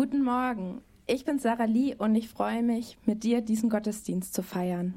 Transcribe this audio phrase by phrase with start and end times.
[0.00, 4.42] Guten Morgen, ich bin Sarah Lee und ich freue mich, mit dir diesen Gottesdienst zu
[4.42, 4.94] feiern.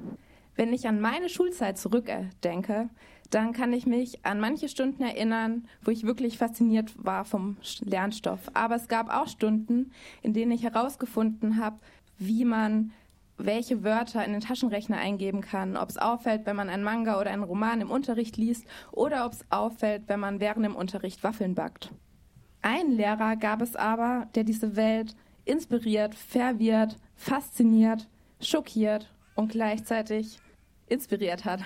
[0.55, 2.87] Wenn ich an meine Schulzeit zurückdenke,
[3.29, 8.49] dann kann ich mich an manche Stunden erinnern, wo ich wirklich fasziniert war vom Lernstoff.
[8.53, 9.91] Aber es gab auch Stunden,
[10.21, 11.79] in denen ich herausgefunden habe,
[12.17, 12.93] wie man
[13.37, 17.31] welche Wörter in den Taschenrechner eingeben kann, ob es auffällt, wenn man einen Manga oder
[17.31, 21.55] einen Roman im Unterricht liest oder ob es auffällt, wenn man während dem Unterricht Waffeln
[21.55, 21.91] backt.
[22.63, 28.07] Einen Lehrer gab es aber, der diese Welt inspiriert, verwirrt, fasziniert,
[28.39, 30.39] schockiert und gleichzeitig
[30.87, 31.59] inspiriert hat.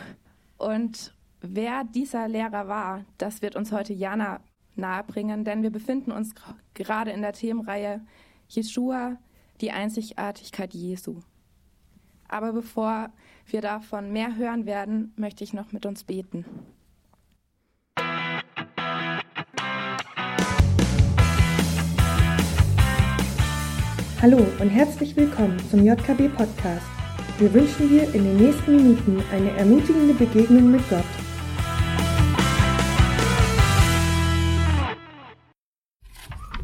[0.58, 4.42] Und wer dieser Lehrer war, das wird uns heute Jana
[4.76, 6.34] nahebringen, denn wir befinden uns
[6.74, 8.02] gerade in der Themenreihe
[8.48, 9.18] Jeshua,
[9.62, 11.20] die Einzigartigkeit Jesu.
[12.28, 13.12] Aber bevor
[13.46, 16.44] wir davon mehr hören werden, möchte ich noch mit uns beten.
[24.20, 26.88] Hallo und herzlich willkommen zum JKB Podcast.
[27.38, 31.04] Wir wünschen dir in den nächsten Minuten eine ermutigende Begegnung mit Gott.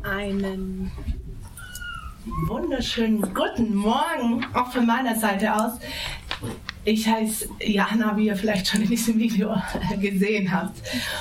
[0.01, 0.91] Einen
[2.47, 5.73] wunderschönen guten Morgen auch von meiner Seite aus.
[6.85, 9.55] Ich heiße Jana, wie ihr vielleicht schon in diesem Video
[10.01, 10.77] gesehen habt.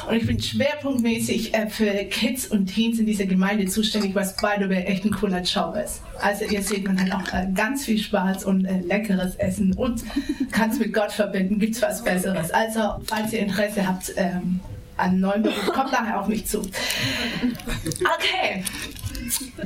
[0.09, 4.55] Und ich bin schwerpunktmäßig äh, für Kids und Teens in dieser Gemeinde zuständig, was by
[4.59, 6.03] the way echt ein cooler Job ist.
[6.21, 10.03] Also ihr seht, man hat auch äh, ganz viel Spaß und äh, leckeres Essen und
[10.51, 11.61] kann es mit Gott verbinden.
[11.61, 12.51] Gibt es was Besseres?
[12.51, 14.59] Also, falls ihr Interesse habt, ähm,
[14.97, 16.61] an neuen Beruf, kommt nachher auf mich zu.
[16.61, 18.65] Okay.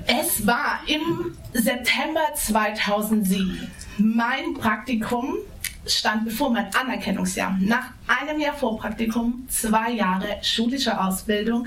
[0.06, 5.36] Es war im September 2007 mein Praktikum
[5.86, 7.56] stand bevor mein Anerkennungsjahr.
[7.60, 11.66] Nach einem Jahr Vorpraktikum, zwei Jahre schulische Ausbildung,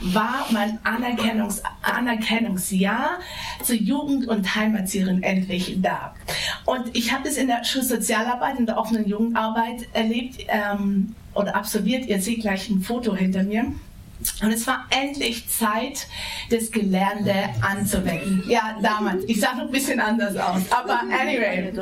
[0.00, 3.18] war mein Anerkennungs Anerkennungsjahr
[3.62, 6.14] zur Jugend- und Heimatzieherin endlich da.
[6.64, 12.06] Und ich habe das in der Schulsozialarbeit, in der offenen Jugendarbeit erlebt ähm, oder absolviert.
[12.06, 13.72] Ihr seht gleich ein Foto hinter mir.
[14.42, 16.06] Und es war endlich Zeit,
[16.50, 18.44] das Gelernte anzuwenden.
[18.46, 19.24] Ja, damals.
[19.26, 20.62] Ich sah noch ein bisschen anders aus.
[20.70, 21.72] Aber anyway.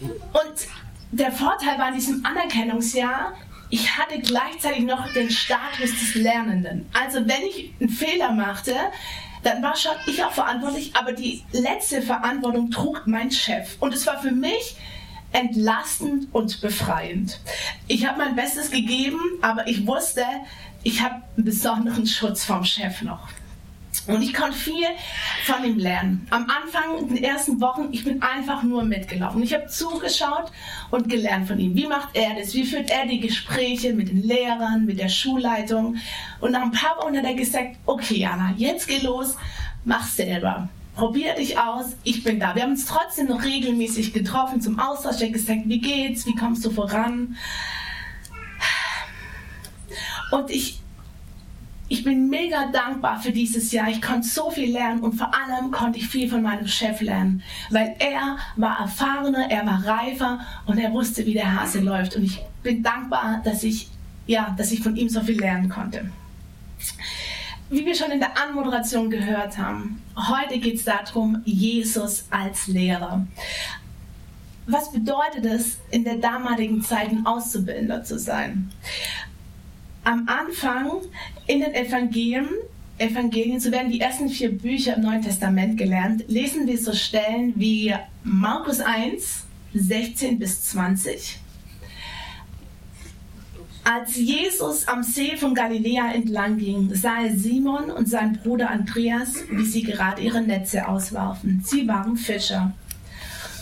[0.00, 0.68] Und
[1.12, 3.34] der Vorteil war in diesem Anerkennungsjahr,
[3.70, 6.86] ich hatte gleichzeitig noch den Status des Lernenden.
[6.92, 8.74] Also wenn ich einen Fehler machte,
[9.42, 13.76] dann war schon ich auch verantwortlich, aber die letzte Verantwortung trug mein Chef.
[13.80, 14.76] Und es war für mich
[15.32, 17.40] entlastend und befreiend.
[17.86, 20.24] Ich habe mein Bestes gegeben, aber ich wusste,
[20.82, 23.28] ich habe einen besonderen Schutz vom Chef noch.
[24.06, 24.86] Und ich konnte viel
[25.44, 26.26] von ihm lernen.
[26.30, 29.42] Am Anfang, in den ersten Wochen, ich bin einfach nur mitgelaufen.
[29.42, 30.50] Ich habe zugeschaut
[30.90, 31.74] und gelernt von ihm.
[31.74, 32.54] Wie macht er das?
[32.54, 35.96] Wie führt er die Gespräche mit den Lehrern, mit der Schulleitung?
[36.40, 39.36] Und nach ein paar Wochen hat er gesagt, okay, Jana, jetzt geh los,
[39.84, 40.68] mach selber.
[40.94, 42.54] Probier dich aus, ich bin da.
[42.54, 45.20] Wir haben uns trotzdem noch regelmäßig getroffen zum Austausch.
[45.20, 46.26] Er hat gesagt, wie geht's?
[46.26, 47.36] Wie kommst du voran?
[50.30, 50.79] Und ich,
[51.90, 53.88] ich bin mega dankbar für dieses Jahr.
[53.88, 57.42] Ich konnte so viel lernen und vor allem konnte ich viel von meinem Chef lernen,
[57.68, 62.14] weil er war erfahrener, er war reifer und er wusste, wie der Hase läuft.
[62.14, 63.88] Und ich bin dankbar, dass ich,
[64.28, 66.08] ja, dass ich von ihm so viel lernen konnte.
[67.70, 73.26] Wie wir schon in der Anmoderation gehört haben, heute geht es darum, Jesus als Lehrer.
[74.68, 78.70] Was bedeutet es, in der damaligen Zeit ein Auszubildender zu sein?
[80.04, 80.90] Am Anfang
[81.46, 82.48] in den Evangelien,
[82.98, 87.54] Evangelien, so werden die ersten vier Bücher im Neuen Testament gelernt, lesen wir so Stellen
[87.56, 89.44] wie Markus 1,
[89.74, 91.38] 16 bis 20.
[93.82, 99.44] Als Jesus am See von Galiläa entlang ging, sah er Simon und seinen Bruder Andreas,
[99.50, 101.62] wie sie gerade ihre Netze auswarfen.
[101.64, 102.74] Sie waren Fischer.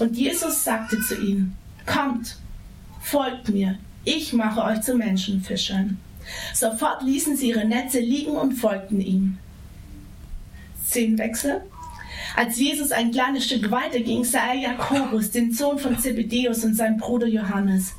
[0.01, 1.57] Und Jesus sagte zu ihnen,
[1.87, 2.37] kommt,
[3.01, 5.99] folgt mir, ich mache euch zu Menschenfischern.
[6.55, 9.39] Sofort ließen sie ihre Netze liegen und folgten ihm.
[10.85, 11.63] Szenenwechsel.
[12.37, 16.75] Als Jesus ein kleines Stück weiter ging, sah er Jakobus, den Sohn von Zebedeus und
[16.75, 17.95] seinen Bruder Johannes.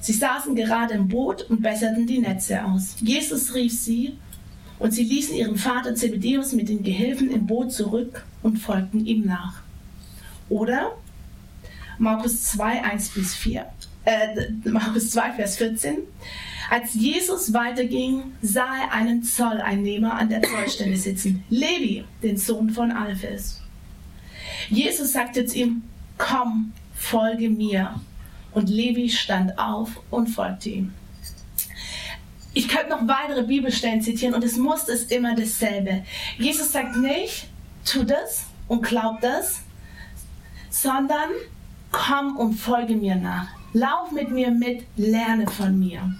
[0.00, 2.96] Sie saßen gerade im Boot und besserten die Netze aus.
[3.00, 4.16] Jesus rief sie
[4.78, 9.24] und sie ließen ihren Vater Zebedeus mit den Gehilfen im Boot zurück und folgten ihm
[9.24, 9.62] nach.
[10.48, 10.92] Oder
[11.98, 13.66] Markus 2, 1 bis 4,
[14.08, 15.98] äh, Markus 2, Vers 14.
[16.70, 22.90] Als Jesus weiterging, sah er einen Zolleinnehmer an der Zollstelle sitzen, Levi, den Sohn von
[22.90, 23.60] Alphes.
[24.70, 25.82] Jesus sagte zu ihm,
[26.16, 28.00] komm, folge mir.
[28.52, 30.92] Und Levi stand auf und folgte ihm.
[32.54, 36.02] ich könnte noch weitere Bibelstellen zitieren und es muss es immer dasselbe.
[36.38, 37.46] Jesus sagt nicht,
[37.84, 39.60] tu das und glaub das,
[40.70, 41.28] sondern
[41.92, 43.57] komm und folge mir nach.
[43.72, 46.14] Lauf mit mir mit, lerne von mir.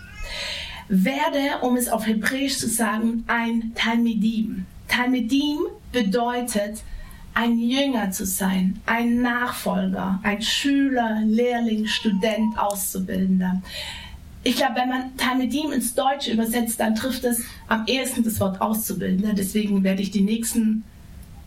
[0.89, 4.67] Werde, um es auf Hebräisch zu sagen, ein Talmidim.
[4.89, 5.59] Talmidim
[5.93, 6.83] bedeutet,
[7.35, 13.63] ein Jünger zu sein, ein Nachfolger, ein Schüler, Lehrling, Student, Auszubildender.
[14.43, 18.61] Ich glaube, wenn man Talmidim ins Deutsche übersetzt, dann trifft es am ehesten das Wort
[18.61, 19.35] Auszubildender.
[19.35, 20.85] Deswegen werde ich die nächsten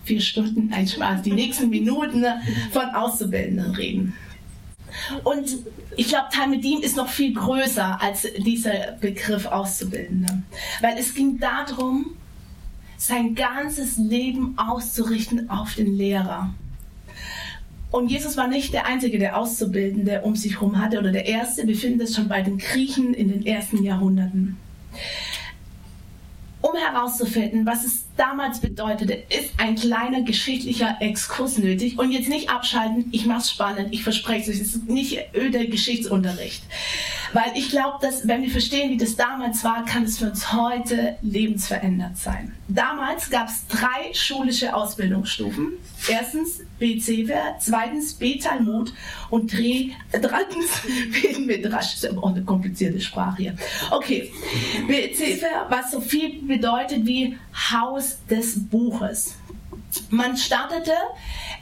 [0.04, 2.24] vier Stunden, ein Spaß, die nächsten Minuten
[2.72, 4.14] von Auszubildenden reden.
[5.24, 5.58] Und
[5.98, 10.44] ich glaube, Talmidim ist noch viel größer als dieser Begriff Auszubildende.
[10.80, 12.12] Weil es ging darum,
[12.98, 16.54] sein ganzes Leben auszurichten auf den Lehrer.
[17.90, 21.68] Und Jesus war nicht der Einzige, der Auszubildende um sich herum hatte oder der Erste.
[21.68, 24.58] Wir finden das schon bei den Griechen in den ersten Jahrhunderten.
[26.62, 31.98] Um herauszufinden, was es damals bedeutete, ist ein kleiner geschichtlicher Exkurs nötig.
[31.98, 35.20] Und jetzt nicht abschalten, ich mache es spannend, ich verspreche es euch, es ist nicht
[35.36, 36.64] öde Geschichtsunterricht.
[37.34, 40.52] Weil ich glaube, dass wenn wir verstehen, wie das damals war, kann es für uns
[40.52, 42.54] heute lebensverändert sein.
[42.68, 45.74] Damals gab es drei schulische Ausbildungsstufen.
[46.08, 48.94] Erstens B-Zever, zweitens B-Talmud
[49.30, 50.82] und drei, drittens
[51.22, 51.94] B-Midrash.
[51.94, 53.56] Das ist auch eine komplizierte Sprache hier.
[53.92, 54.32] Okay,
[54.88, 57.38] B-Zever, was so viel bedeutet wie
[57.72, 59.36] Haus des Buches.
[60.10, 60.94] Man startete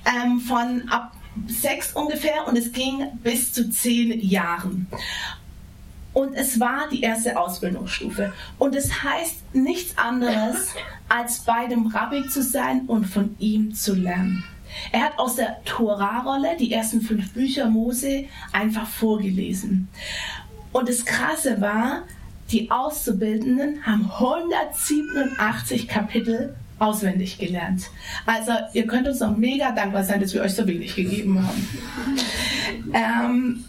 [0.06, 1.14] ähm, von ab
[1.48, 4.88] sechs ungefähr und es ging bis zu zehn Jahren.
[6.14, 8.34] Und es war die erste Ausbildungsstufe.
[8.58, 10.74] Und es heißt nichts anderes,
[11.10, 14.44] als bei dem Rabbi zu sein und von ihm zu lernen.
[14.92, 19.88] Er hat aus der Torah-Rolle die ersten fünf Bücher Mose einfach vorgelesen.
[20.72, 22.04] Und das Krasse war,
[22.52, 27.90] die Auszubildenden haben 187 Kapitel auswendig gelernt.
[28.26, 31.68] Also ihr könnt uns auch mega dankbar sein, dass wir euch so wenig gegeben haben.
[32.94, 33.66] ähm,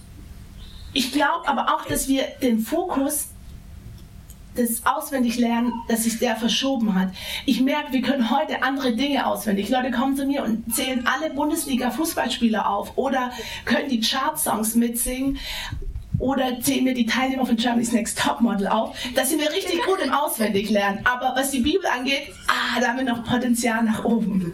[0.92, 3.28] ich glaube aber auch, dass wir den Fokus
[4.56, 7.10] des Auswendiglernen, dass sich der verschoben hat.
[7.46, 9.68] Ich merke, wir können heute andere Dinge auswendig.
[9.68, 13.30] Leute kommen zu mir und zählen alle Bundesliga-Fußballspieler auf oder
[13.64, 15.38] können die Chart-Songs mitsingen
[16.20, 18.96] oder zählen mir die Teilnehmer von Germany's Next Topmodel auf.
[19.14, 21.04] Da sind wir richtig gut im Auswendiglernen.
[21.04, 24.52] Aber was die Bibel angeht, ah, da haben wir noch Potenzial nach oben.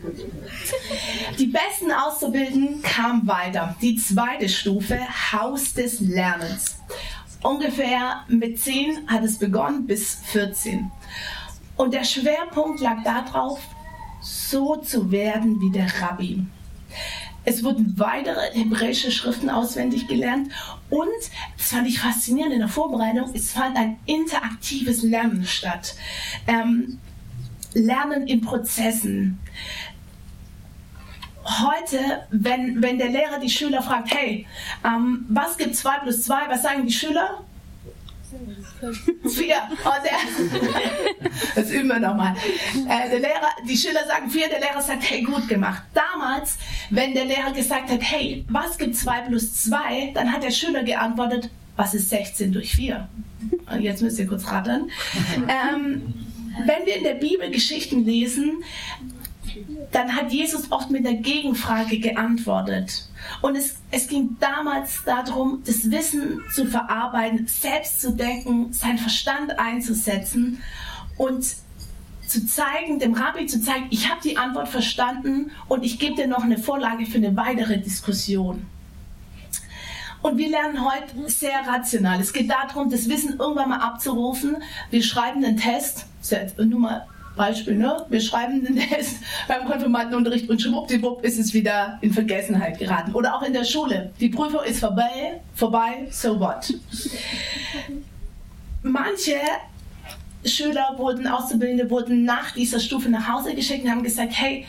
[1.38, 3.76] Die Besten auszubilden kam weiter.
[3.82, 4.98] Die zweite Stufe,
[5.32, 6.78] Haus des Lernens.
[7.42, 10.90] Ungefähr mit 10 hat es begonnen bis 14.
[11.76, 13.60] Und der Schwerpunkt lag darauf,
[14.20, 16.46] so zu werden wie der Rabbi.
[17.48, 20.50] Es wurden weitere hebräische Schriften auswendig gelernt
[20.90, 21.08] und,
[21.56, 25.94] das fand ich faszinierend in der Vorbereitung, es fand ein interaktives Lernen statt.
[26.48, 26.98] Ähm,
[27.72, 29.38] Lernen in Prozessen.
[31.44, 34.44] Heute, wenn, wenn der Lehrer die Schüler fragt, hey,
[34.84, 37.44] ähm, was gibt 2 plus 2, was sagen die Schüler?
[39.28, 39.56] Vier.
[39.84, 42.34] Oh, der, das üben wir nochmal.
[42.88, 45.82] Äh, der Lehrer, die Schüler sagen vier, der Lehrer sagt, hey, gut gemacht.
[45.94, 46.56] Damals,
[46.90, 50.82] wenn der Lehrer gesagt hat, hey, was gibt 2 plus 2, dann hat der Schüler
[50.82, 53.08] geantwortet, was ist 16 durch 4?
[53.70, 54.90] Und jetzt müsst ihr kurz rattern.
[55.48, 56.14] Ähm,
[56.64, 58.64] wenn wir in der Bibel Geschichten lesen,
[59.92, 63.08] dann hat Jesus oft mit der Gegenfrage geantwortet.
[63.42, 69.58] Und es, es ging damals darum, das Wissen zu verarbeiten, selbst zu denken, seinen Verstand
[69.58, 70.62] einzusetzen
[71.16, 71.44] und
[72.26, 76.26] zu zeigen, dem Rabbi zu zeigen, ich habe die Antwort verstanden und ich gebe dir
[76.26, 78.66] noch eine Vorlage für eine weitere Diskussion.
[80.22, 82.20] Und wir lernen heute sehr rational.
[82.20, 84.56] Es geht darum, das Wissen irgendwann mal abzurufen.
[84.90, 86.06] Wir schreiben einen Test,
[86.58, 87.06] nur mal
[87.36, 88.04] Beispiel, ne?
[88.08, 93.12] wir schreiben den Test beim Konfirmandenunterricht und schwuppdiwupp ist es wieder in Vergessenheit geraten.
[93.12, 94.10] Oder auch in der Schule.
[94.20, 96.72] Die Prüfung ist vorbei, vorbei, so what?
[98.82, 99.36] Manche
[100.44, 104.64] Schüler wurden, Auszubildende wurden nach dieser Stufe nach Hause geschickt und haben gesagt, hey,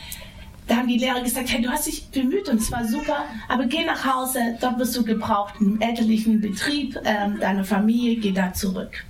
[0.68, 3.66] da haben die Lehrer gesagt, hey, du hast dich bemüht und es war super, aber
[3.66, 8.54] geh nach Hause, dort wirst du gebraucht im elterlichen Betrieb, ähm, deine Familie, geh da
[8.54, 9.06] zurück.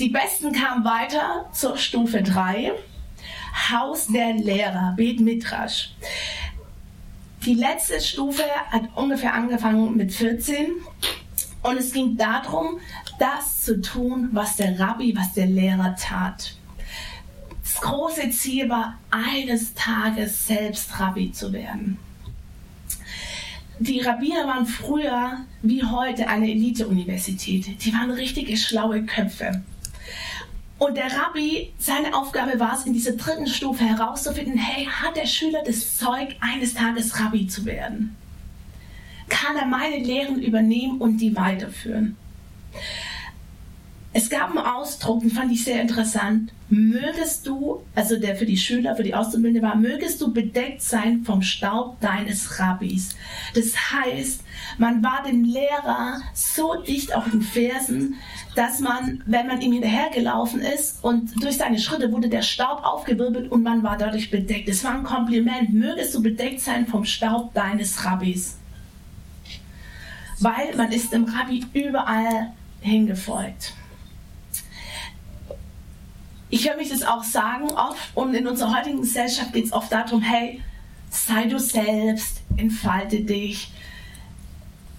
[0.00, 2.72] Die Besten kamen weiter zur Stufe 3,
[3.70, 5.94] Haus der Lehrer, Bet Midrash.
[7.44, 10.66] Die letzte Stufe hat ungefähr angefangen mit 14
[11.62, 12.78] und es ging darum,
[13.18, 16.56] das zu tun, was der Rabbi, was der Lehrer tat.
[17.62, 21.98] Das große Ziel war, eines Tages selbst Rabbi zu werden.
[23.80, 27.84] Die Rabbiner waren früher wie heute eine Elite-Universität.
[27.84, 29.62] Die waren richtige schlaue Köpfe.
[30.78, 35.26] Und der Rabbi, seine Aufgabe war es, in dieser dritten Stufe herauszufinden, hey, hat der
[35.26, 38.16] Schüler das Zeug, eines Tages Rabbi zu werden?
[39.28, 42.16] Kann er meine Lehren übernehmen und die weiterführen?
[44.18, 46.50] Es gab einen Ausdruck, den fand ich sehr interessant.
[46.70, 51.22] Mögest du, also der für die Schüler, für die Auszubildende war, mögest du bedeckt sein
[51.22, 53.14] vom Staub deines Rabbis.
[53.54, 54.40] Das heißt,
[54.76, 58.16] man war dem Lehrer so dicht auf den Fersen,
[58.56, 63.52] dass man, wenn man ihm hinterhergelaufen ist und durch seine Schritte wurde der Staub aufgewirbelt
[63.52, 64.68] und man war dadurch bedeckt.
[64.68, 65.72] Es war ein Kompliment.
[65.72, 68.58] Mögest du bedeckt sein vom Staub deines Rabbis.
[70.40, 73.74] Weil man ist dem Rabbi überall hingefolgt
[76.50, 79.92] ich höre mich das auch sagen oft und in unserer heutigen Gesellschaft geht es oft
[79.92, 80.62] darum, hey,
[81.10, 83.70] sei du selbst, entfalte dich,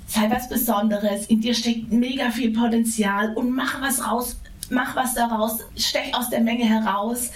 [0.08, 4.40] sei was Besonderes, in dir steckt mega viel Potenzial und mach was raus,
[4.70, 7.32] mach was daraus, stech aus der Menge heraus.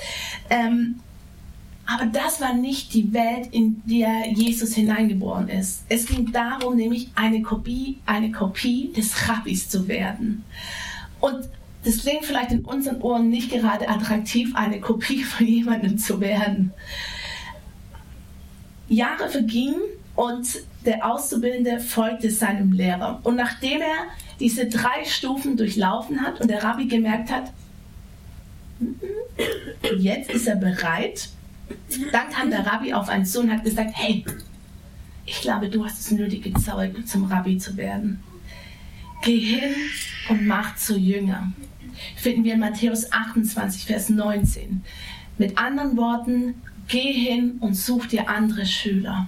[0.50, 1.00] Ähm,
[1.86, 5.84] aber das war nicht die Welt, in der Jesus hineingeboren ist.
[5.90, 10.46] Es ging darum, nämlich eine Kopie, eine Kopie des Rabbis zu werden.
[11.20, 11.50] Und
[11.84, 16.72] das klingt vielleicht in unseren Ohren nicht gerade attraktiv, eine Kopie von jemandem zu werden.
[18.88, 19.82] Jahre vergingen
[20.16, 20.48] und
[20.86, 23.20] der Auszubildende folgte seinem Lehrer.
[23.24, 24.08] Und nachdem er
[24.40, 27.52] diese drei Stufen durchlaufen hat und der Rabbi gemerkt hat,
[29.98, 31.30] jetzt ist er bereit,
[32.12, 34.26] dann kam der Rabbi auf einen Sohn und hat gesagt, hey,
[35.26, 38.22] ich glaube, du hast das nötige Zeug, zum Rabbi zu werden.
[39.24, 39.74] Geh hin
[40.28, 41.54] und mach zu Jünger
[42.16, 44.84] finden wir in Matthäus 28, Vers 19.
[45.38, 46.56] Mit anderen Worten,
[46.88, 49.28] geh hin und such dir andere Schüler.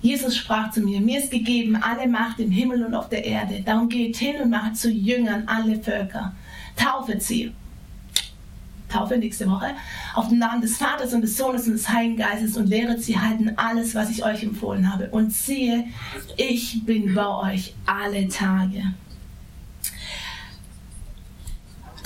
[0.00, 3.62] Jesus sprach zu mir, mir ist gegeben alle Macht im Himmel und auf der Erde.
[3.64, 6.34] Darum geht hin und macht zu Jüngern alle Völker.
[6.76, 7.52] Taufet sie.
[8.88, 9.74] Taufe nächste Woche.
[10.14, 13.18] Auf den Namen des Vaters und des Sohnes und des Heiligen Geistes und lehret sie
[13.18, 15.10] halten alles, was ich euch empfohlen habe.
[15.10, 15.84] Und siehe,
[16.36, 18.94] ich bin bei euch alle Tage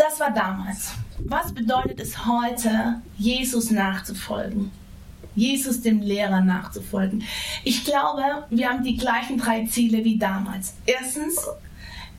[0.02, 0.92] das war damals.
[1.18, 4.70] Was bedeutet es heute, Jesus nachzufolgen?
[5.34, 7.22] Jesus dem Lehrer nachzufolgen.
[7.64, 10.74] Ich glaube, wir haben die gleichen drei Ziele wie damals.
[10.84, 11.36] Erstens,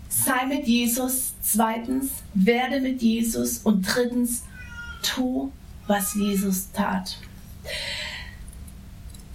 [0.09, 1.33] sei mit Jesus.
[1.41, 3.59] Zweitens, werde mit Jesus.
[3.59, 4.43] Und drittens,
[5.03, 5.51] tu,
[5.85, 7.17] was Jesus tat.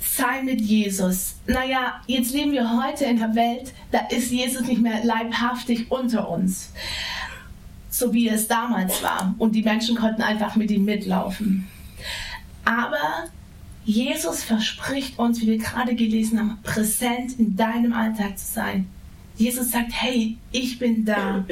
[0.01, 1.37] Sei mit Jesus.
[1.47, 6.29] Naja, jetzt leben wir heute in der Welt, da ist Jesus nicht mehr leibhaftig unter
[6.29, 6.71] uns
[7.99, 9.35] so wie es damals war.
[9.39, 11.67] Und die Menschen konnten einfach mit ihm mitlaufen.
[12.65, 13.29] Aber
[13.85, 18.87] Jesus verspricht uns, wie wir gerade gelesen haben, präsent in deinem Alltag zu sein.
[19.37, 21.45] Jesus sagt, hey, ich bin da.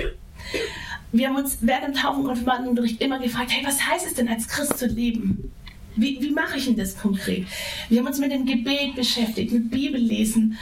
[1.13, 4.29] Wir haben uns während dem Taufen- und Konfirmandenunterricht immer gefragt, hey, was heißt es denn
[4.29, 5.51] als Christ zu leben?
[5.95, 7.47] Wie, wie mache ich denn das konkret?
[7.89, 10.59] Wir haben uns mit dem Gebet beschäftigt, mit Bibellesen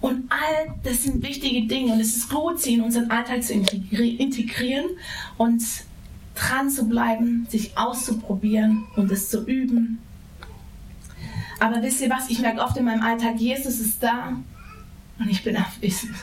[0.00, 3.52] und all das sind wichtige Dinge und es ist gut, sie in unseren Alltag zu
[3.52, 4.86] integrieren
[5.36, 5.62] und
[6.34, 9.98] dran zu bleiben, sich auszuprobieren und es zu üben.
[11.58, 14.36] Aber wisst ihr was, ich merke oft in meinem Alltag, Jesus ist da
[15.18, 16.14] und ich bin abwesend.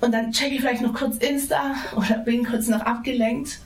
[0.00, 3.60] Und dann checke ich vielleicht noch kurz Insta oder bin kurz noch abgelenkt.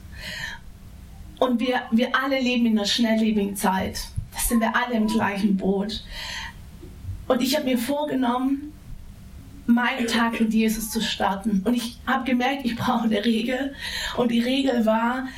[1.39, 4.09] Und wir, wir alle leben in einer schnelllebigen Zeit.
[4.35, 6.05] Das sind wir alle im gleichen Boot.
[7.27, 8.73] Und ich habe mir vorgenommen,
[9.67, 11.63] meinen Tag mit Jesus zu starten.
[11.65, 13.75] Und ich habe gemerkt, ich brauche eine Regel.
[14.17, 15.29] Und die Regel war,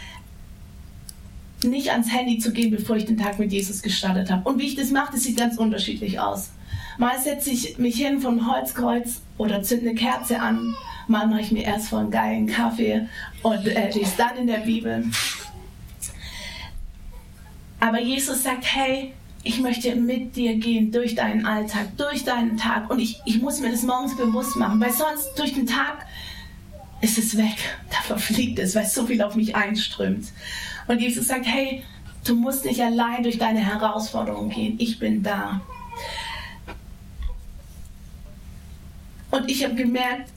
[1.62, 4.48] nicht ans Handy zu gehen, bevor ich den Tag mit Jesus gestartet habe.
[4.48, 6.50] Und wie ich das mache, das sieht ganz unterschiedlich aus.
[6.98, 10.74] Mal setze ich mich hin vom Holzkreuz oder zünde eine Kerze an.
[11.08, 13.06] Mal mache ich mir erst vor einen geilen Kaffee
[13.42, 15.04] und äh, lese dann in der Bibel.
[17.80, 22.90] Aber Jesus sagt, hey, ich möchte mit dir gehen durch deinen Alltag, durch deinen Tag.
[22.90, 26.06] Und ich, ich muss mir das morgens bewusst machen, weil sonst durch den Tag
[27.00, 27.56] ist es weg.
[27.90, 30.26] Da verfliegt es, weil so viel auf mich einströmt.
[30.88, 31.82] Und Jesus sagt, hey,
[32.24, 34.76] du musst nicht allein durch deine Herausforderungen gehen.
[34.78, 35.60] Ich bin da.
[39.30, 40.30] Und ich habe gemerkt,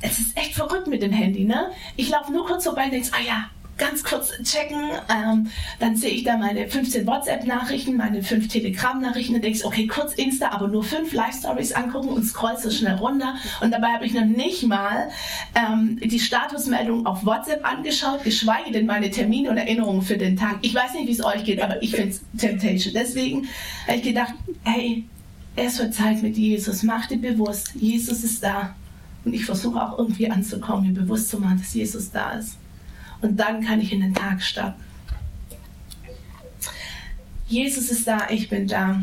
[0.00, 1.70] es ist echt verrückt mit dem Handy, ne?
[1.96, 4.90] Ich laufe nur kurz vorbei und denke, ah ja, ganz kurz checken.
[5.08, 5.46] Ähm,
[5.78, 10.50] dann sehe ich da meine 15 WhatsApp-Nachrichten, meine 5 Telegram-Nachrichten und denke, okay, kurz Insta,
[10.50, 13.36] aber nur 5 Live-Stories angucken und scroll so schnell runter.
[13.60, 15.08] Und dabei habe ich noch nicht mal
[15.54, 20.58] ähm, die Statusmeldung auf WhatsApp angeschaut, geschweige denn meine Termine und Erinnerungen für den Tag.
[20.62, 22.92] Ich weiß nicht, wie es euch geht, aber ich finde es Temptation.
[22.94, 23.48] Deswegen
[23.86, 25.04] habe ich gedacht, hey,
[25.56, 26.82] es wird Zeit mit Jesus.
[26.82, 28.74] Mach dir bewusst, Jesus ist da
[29.24, 32.56] Und ich versuche auch irgendwie anzukommen, mir bewusst zu machen, dass Jesus da ist.
[33.20, 34.82] Und dann kann ich in den Tag starten.
[37.48, 39.02] Jesus ist da, ich bin da.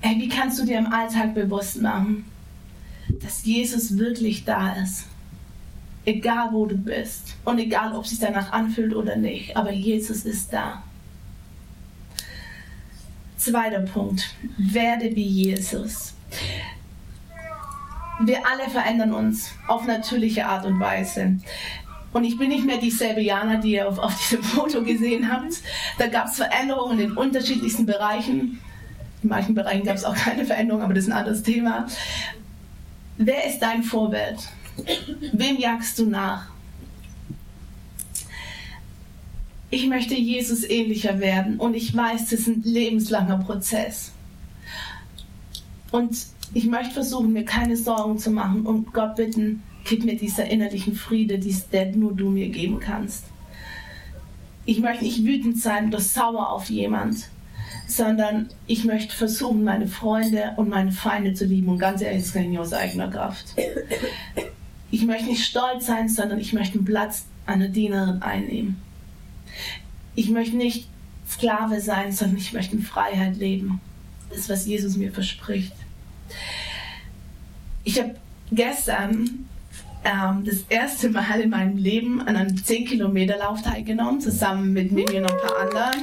[0.00, 2.24] Hey, wie kannst du dir im Alltag bewusst machen,
[3.22, 5.06] dass Jesus wirklich da ist?
[6.04, 10.24] Egal wo du bist und egal ob es sich danach anfühlt oder nicht, aber Jesus
[10.24, 10.82] ist da.
[13.36, 16.14] Zweiter Punkt, werde wie Jesus.
[18.22, 21.38] Wir alle verändern uns auf natürliche Art und Weise.
[22.12, 25.54] Und ich bin nicht mehr dieselbe Jana, die ihr auf, auf diesem Foto gesehen habt.
[25.98, 28.60] Da gab es Veränderungen in unterschiedlichsten Bereichen.
[29.22, 31.86] In manchen Bereichen gab es auch keine Veränderung, aber das ist ein anderes Thema.
[33.18, 34.38] Wer ist dein Vorbild?
[35.32, 36.48] Wem jagst du nach?
[39.68, 44.10] Ich möchte Jesus ähnlicher werden und ich weiß, das ist ein lebenslanger Prozess.
[45.92, 50.46] Und ich möchte versuchen, mir keine Sorgen zu machen und Gott bitten, gib mir dieser
[50.46, 51.40] innerlichen Friede,
[51.72, 53.24] der nur du mir geben kannst.
[54.64, 57.28] Ich möchte nicht wütend sein oder sauer auf jemand,
[57.88, 61.68] sondern ich möchte versuchen, meine Freunde und meine Feinde zu lieben.
[61.70, 63.46] Und ganz ehrlich, das kann ich aus eigener Kraft.
[64.92, 68.80] Ich möchte nicht stolz sein, sondern ich möchte einen Platz einer Dienerin einnehmen.
[70.14, 70.88] Ich möchte nicht
[71.28, 73.80] Sklave sein, sondern ich möchte in Freiheit leben.
[74.28, 75.74] Das ist, was Jesus mir verspricht.
[77.82, 78.14] Ich habe
[78.52, 79.48] gestern
[80.04, 85.30] ähm, das erste Mal in meinem Leben an einem 10-Kilometer-Lauf teilgenommen, zusammen mit Mimi und
[85.30, 86.02] ein paar anderen.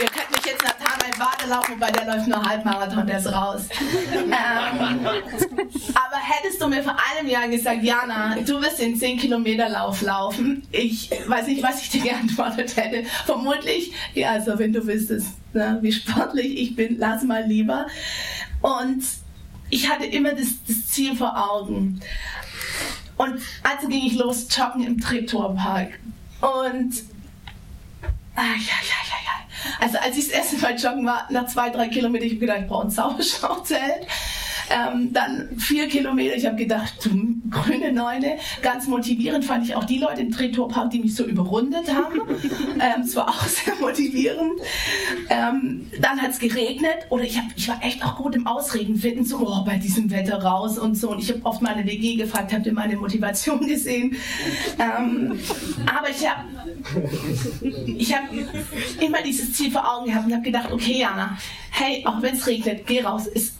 [0.00, 3.32] Ihr könnt mich jetzt nach Tarnheim Bade laufen, weil der läuft nur Halbmarathon, der ist
[3.32, 3.68] raus.
[4.12, 10.66] ähm, aber hättest du mir vor einem Jahr gesagt, Jana, du wirst den 10-Kilometer-Lauf laufen,
[10.72, 13.04] ich weiß nicht, was ich dir geantwortet hätte.
[13.24, 17.86] Vermutlich, ja, also wenn du wüsstest, ne, wie sportlich ich bin, lass mal lieber.
[18.60, 19.04] Und
[19.74, 22.00] ich hatte immer das, das Ziel vor Augen.
[23.16, 25.98] Und also ging ich los joggen im Treptorpark.
[26.40, 27.02] Und
[28.36, 29.80] ah, ja, ja, ja, ja.
[29.80, 32.58] Also als ich das erste Mal joggen war, nach zwei, drei Kilometern, ich habe gedacht,
[32.62, 34.06] ich brauche ein Zauberschauzelt.
[34.70, 38.38] Ähm, dann vier Kilometer, ich habe gedacht, du grüne Neune.
[38.62, 42.20] Ganz motivierend fand ich auch die Leute im Drehtorpark, die mich so überrundet haben.
[42.74, 44.60] ähm, es war auch sehr motivierend.
[45.28, 48.96] Ähm, dann hat es geregnet oder ich, hab, ich war echt auch gut im Ausreden
[48.96, 51.10] finden, so oh, bei diesem Wetter raus und so.
[51.10, 54.16] Und ich habe oft meine WG gefragt, habt ihr meine Motivation gesehen?
[54.78, 55.38] Ähm,
[55.86, 56.44] aber ich habe
[57.86, 58.24] ich hab
[59.00, 61.36] immer dieses Ziel vor Augen gehabt und habe gedacht, okay Jana,
[61.70, 63.26] hey, auch wenn es regnet, geh raus.
[63.26, 63.54] Ist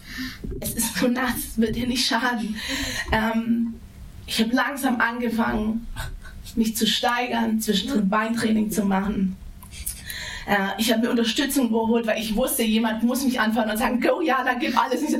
[0.60, 2.56] es ist so nass, wird dir nicht schaden.
[3.12, 3.74] Ähm,
[4.26, 5.86] ich habe langsam angefangen,
[6.56, 9.36] mich zu steigern, zwischendrin Beintraining zu machen.
[10.46, 14.00] Äh, ich habe mir Unterstützung geholt, weil ich wusste, jemand muss mich anfangen und sagen,
[14.00, 15.00] go, ja, dann gib alles.
[15.00, 15.18] So,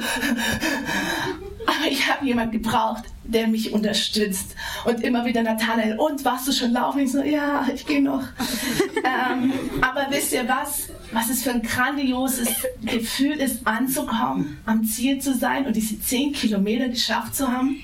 [1.66, 4.54] aber ich habe jemanden gebraucht, der mich unterstützt.
[4.84, 7.00] Und immer wieder Nathanael, und warst du schon laufen?
[7.00, 8.22] Ich so, ja, ich gehe noch.
[9.04, 10.88] ähm, aber wisst ihr was?
[11.12, 12.48] Was es für ein grandioses
[12.82, 17.80] Gefühl ist, anzukommen, am Ziel zu sein und diese zehn Kilometer geschafft zu haben?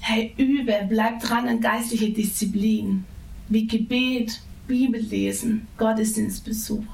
[0.00, 3.04] Hey, übe, bleib dran an geistliche Disziplin,
[3.48, 6.84] wie Gebet, Bibellesen, Gottesdienstbesuch.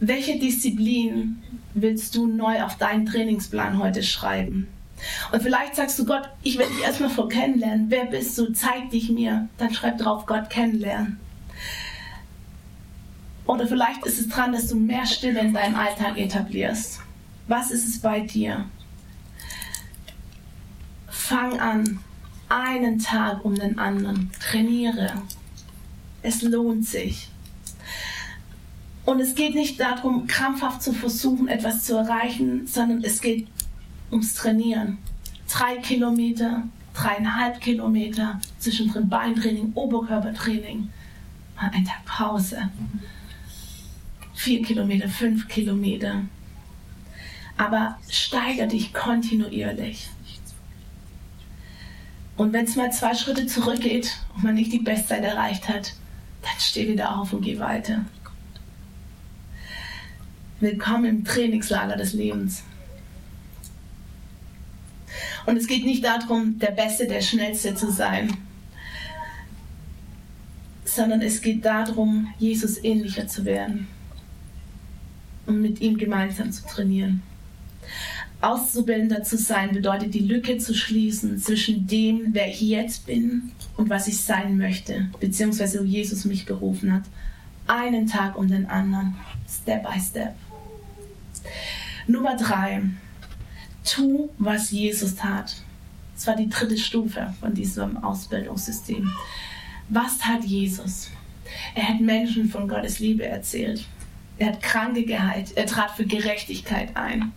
[0.00, 1.42] Welche Disziplin
[1.74, 4.68] willst du neu auf deinen Trainingsplan heute schreiben?
[5.32, 7.86] Und vielleicht sagst du Gott, ich will dich erstmal vor kennenlernen.
[7.88, 8.52] Wer bist du?
[8.52, 9.48] Zeig dich mir.
[9.58, 11.18] Dann schreib drauf Gott kennenlernen.
[13.46, 17.00] Oder vielleicht ist es dran, dass du mehr Stille in deinem Alltag etablierst.
[17.48, 18.66] Was ist es bei dir?
[21.08, 21.98] Fang an,
[22.48, 24.30] einen Tag um den anderen.
[24.40, 25.22] Trainiere.
[26.22, 27.28] Es lohnt sich.
[29.04, 33.48] Und es geht nicht darum, krampfhaft zu versuchen, etwas zu erreichen, sondern es geht
[34.10, 34.98] ums Trainieren.
[35.50, 40.90] Drei Kilometer, dreieinhalb Kilometer, zwischendrin Beintraining, Oberkörpertraining,
[41.56, 42.70] mal ein Tag Pause.
[44.34, 46.22] Vier Kilometer, fünf Kilometer.
[47.56, 50.08] Aber steigere dich kontinuierlich.
[52.36, 55.94] Und wenn es mal zwei Schritte zurückgeht und man nicht die Bestzeit erreicht hat,
[56.42, 58.04] dann steh wieder auf und geh weiter.
[60.60, 62.62] Willkommen im Trainingslager des Lebens.
[65.46, 68.36] Und es geht nicht darum, der Beste, der Schnellste zu sein,
[70.84, 73.88] sondern es geht darum, Jesus ähnlicher zu werden
[75.46, 77.22] und mit ihm gemeinsam zu trainieren.
[78.40, 83.90] Auszubildender zu sein bedeutet, die Lücke zu schließen zwischen dem, wer ich jetzt bin und
[83.90, 87.02] was ich sein möchte, beziehungsweise wo Jesus mich berufen hat.
[87.66, 89.14] Einen Tag um den anderen,
[89.46, 90.34] Step by Step.
[92.06, 92.82] Nummer drei.
[93.84, 95.56] Tu, was Jesus tat.
[96.14, 99.10] Das war die dritte Stufe von diesem Ausbildungssystem.
[99.88, 101.10] Was tat Jesus?
[101.74, 103.84] Er hat Menschen von Gottes Liebe erzählt.
[104.38, 105.56] Er hat Kranke geheilt.
[105.56, 107.32] Er trat für Gerechtigkeit ein.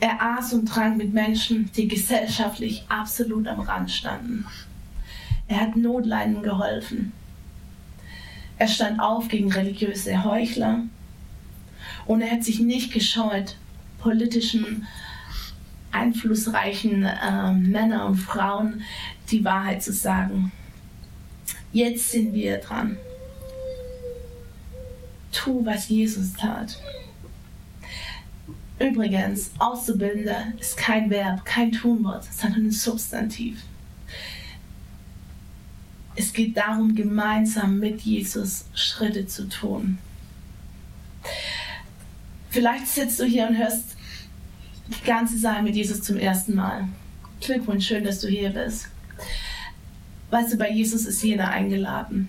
[0.00, 4.46] Er aß und trank mit Menschen, die gesellschaftlich absolut am Rand standen.
[5.48, 7.12] Er hat Notleiden geholfen.
[8.58, 10.82] Er stand auf gegen religiöse Heuchler
[12.06, 13.56] und er hat sich nicht gescheut,
[13.98, 14.86] politischen,
[15.90, 18.82] einflussreichen äh, Männern und Frauen
[19.30, 20.52] die Wahrheit zu sagen.
[21.72, 22.96] Jetzt sind wir dran.
[25.32, 26.78] Tu, was Jesus tat.
[28.78, 33.60] Übrigens, Auszubildender ist kein Verb, kein Tunwort, sondern ein Substantiv.
[36.14, 39.98] Es geht darum, gemeinsam mit Jesus Schritte zu tun.
[42.50, 43.96] Vielleicht sitzt du hier und hörst
[44.88, 46.88] die ganze Sache mit Jesus zum ersten Mal.
[47.40, 48.88] Glückwunsch, schön, dass du hier bist.
[50.30, 52.28] Weißt du, bei Jesus ist jeder eingeladen.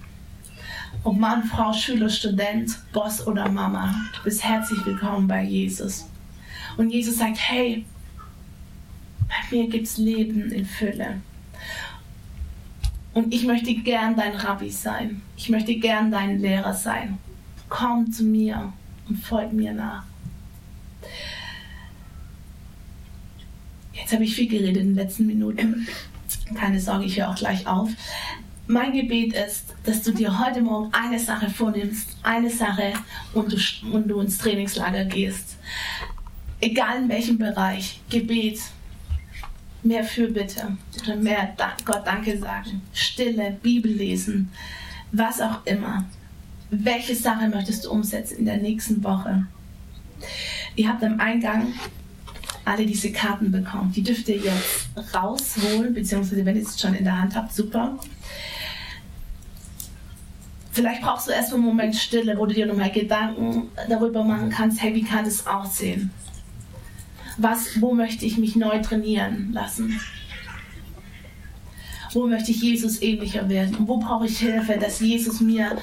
[1.03, 6.05] Ob Mann, Frau, Schüler, Student, Boss oder Mama, du bist herzlich willkommen bei Jesus.
[6.79, 7.83] Und Jesus sagt, hey,
[9.27, 11.19] bei mir gibt es Leben in Fülle.
[13.13, 15.21] Und ich möchte gern dein Rabbi sein.
[15.35, 17.17] Ich möchte gern dein Lehrer sein.
[17.67, 18.71] Komm zu mir
[19.09, 20.03] und folg mir nach.
[23.91, 25.85] Jetzt habe ich viel geredet in den letzten Minuten.
[26.55, 27.89] Keine Sorge, ich höre auch gleich auf.
[28.67, 32.93] Mein Gebet ist, dass du dir heute Morgen eine Sache vornimmst, eine Sache
[33.33, 33.57] und du,
[33.91, 35.57] und du ins Trainingslager gehst
[36.61, 38.59] egal in welchem Bereich, Gebet,
[39.83, 44.51] mehr Fürbitte oder mehr Gott Danke sagen, Stille, Bibel lesen,
[45.11, 46.05] was auch immer.
[46.69, 49.47] Welche Sache möchtest du umsetzen in der nächsten Woche?
[50.75, 51.73] Ihr habt am Eingang
[52.65, 53.91] alle diese Karten bekommen.
[53.95, 57.97] Die dürft ihr jetzt rausholen, beziehungsweise wenn ihr es schon in der Hand habt, super.
[60.71, 64.81] Vielleicht brauchst du erst einen Moment Stille, wo du dir nochmal Gedanken darüber machen kannst,
[64.81, 66.11] hey, wie kann es aussehen?
[67.41, 69.99] Was, wo möchte ich mich neu trainieren lassen?
[72.13, 73.75] Wo möchte ich Jesus ähnlicher werden?
[73.75, 75.77] Und wo brauche ich Hilfe, dass Jesus mir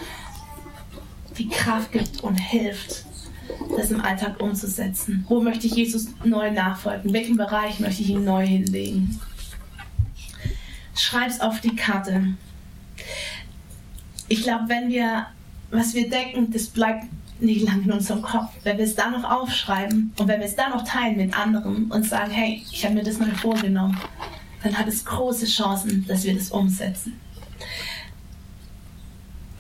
[1.38, 3.04] die Kraft gibt und hilft,
[3.76, 5.24] das im Alltag umzusetzen?
[5.28, 7.08] Wo möchte ich Jesus neu nachfolgen?
[7.08, 9.20] In welchem Bereich möchte ich ihn neu hinlegen?
[10.96, 12.34] Schreib es auf die Karte.
[14.28, 15.26] Ich glaube, wenn wir,
[15.70, 17.04] was wir denken, das bleibt
[17.40, 18.50] nicht lang in unserem Kopf.
[18.62, 21.90] Wenn wir es dann noch aufschreiben und wenn wir es dann noch teilen mit anderen
[21.90, 23.98] und sagen, hey, ich habe mir das mal vorgenommen,
[24.62, 27.14] dann hat es große Chancen, dass wir das umsetzen.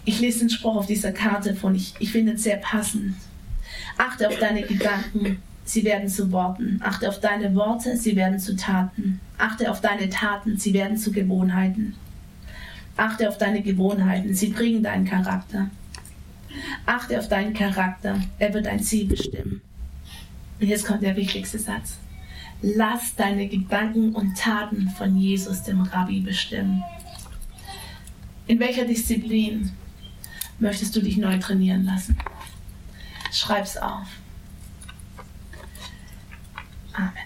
[0.04, 3.14] Ich lese den Spruch auf dieser Karte von, ich, ich finde es sehr passend.
[3.98, 6.80] Achte auf deine Gedanken, sie werden zu Worten.
[6.82, 9.20] Achte auf deine Worte, sie werden zu Taten.
[9.38, 11.94] Achte auf deine Taten, sie werden zu Gewohnheiten.
[12.96, 15.68] Achte auf deine Gewohnheiten, sie bringen deinen Charakter.
[16.84, 19.60] Achte auf deinen Charakter, er wird dein Ziel bestimmen.
[20.60, 21.98] Und jetzt kommt der wichtigste Satz.
[22.62, 26.82] Lass deine Gedanken und Taten von Jesus, dem Rabbi, bestimmen.
[28.46, 29.72] In welcher Disziplin
[30.58, 32.16] möchtest du dich neu trainieren lassen?
[33.30, 34.06] Schreib's auf.
[36.94, 37.25] Amen.